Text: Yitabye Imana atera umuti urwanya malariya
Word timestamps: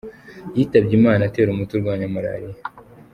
Yitabye 0.55 0.93
Imana 0.99 1.21
atera 1.25 1.49
umuti 1.51 1.71
urwanya 1.73 2.07
malariya 2.13 2.61